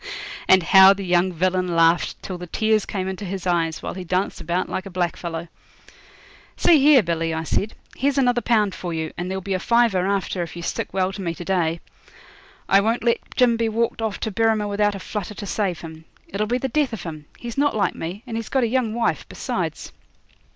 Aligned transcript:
And 0.47 0.63
how 0.63 0.95
the 0.95 1.05
young 1.05 1.31
villain 1.31 1.75
laughed 1.75 2.19
till 2.23 2.39
the 2.39 2.47
tears 2.47 2.87
came 2.87 3.07
into 3.07 3.23
his 3.23 3.45
eyes, 3.45 3.83
while 3.83 3.93
he 3.93 4.03
danced 4.03 4.41
about 4.41 4.67
like 4.67 4.87
a 4.87 4.89
blackfellow. 4.89 5.47
'See 6.57 6.79
here, 6.79 7.03
Billy,' 7.03 7.35
I 7.35 7.43
said, 7.43 7.75
'here's 7.95 8.17
another 8.17 8.41
pound 8.41 8.73
for 8.73 8.95
you, 8.95 9.13
and 9.15 9.29
there'll 9.29 9.43
be 9.43 9.53
a 9.53 9.59
fiver 9.59 10.07
after 10.07 10.41
if 10.41 10.55
you 10.55 10.63
stick 10.63 10.91
well 10.91 11.11
to 11.13 11.21
me 11.21 11.35
to 11.35 11.45
day. 11.45 11.81
I 12.67 12.81
won't 12.81 13.03
let 13.03 13.19
Jim 13.35 13.57
be 13.57 13.69
walked 13.69 14.01
off 14.01 14.19
to 14.21 14.31
Berrima 14.31 14.67
without 14.67 14.95
a 14.95 14.99
flutter 14.99 15.35
to 15.35 15.45
save 15.45 15.81
him. 15.81 16.05
It'll 16.27 16.47
be 16.47 16.57
the 16.57 16.67
death 16.67 16.93
of 16.93 17.03
him. 17.03 17.25
He's 17.37 17.55
not 17.55 17.75
like 17.75 17.93
me, 17.93 18.23
and 18.25 18.37
he's 18.37 18.49
got 18.49 18.63
a 18.63 18.67
young 18.67 18.95
wife 18.95 19.29
besides.' 19.29 19.91